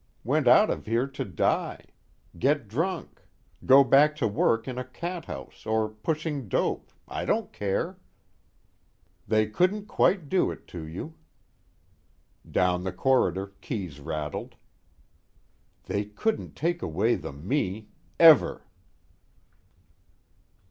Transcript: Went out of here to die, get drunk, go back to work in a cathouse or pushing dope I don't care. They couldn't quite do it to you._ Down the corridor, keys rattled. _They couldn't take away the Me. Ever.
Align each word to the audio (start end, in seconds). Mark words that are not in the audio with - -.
Went 0.23 0.47
out 0.47 0.71
of 0.71 0.87
here 0.87 1.05
to 1.05 1.23
die, 1.23 1.85
get 2.39 2.67
drunk, 2.67 3.21
go 3.67 3.83
back 3.83 4.15
to 4.15 4.27
work 4.27 4.67
in 4.67 4.79
a 4.79 4.83
cathouse 4.83 5.63
or 5.67 5.89
pushing 5.89 6.47
dope 6.49 6.91
I 7.07 7.23
don't 7.23 7.53
care. 7.53 7.99
They 9.27 9.45
couldn't 9.45 9.85
quite 9.85 10.27
do 10.27 10.49
it 10.49 10.65
to 10.69 10.87
you._ 10.87 11.13
Down 12.51 12.83
the 12.83 12.91
corridor, 12.91 13.53
keys 13.61 13.99
rattled. 13.99 14.55
_They 15.87 16.15
couldn't 16.15 16.55
take 16.55 16.81
away 16.81 17.13
the 17.13 17.31
Me. 17.31 17.89
Ever. 18.19 18.65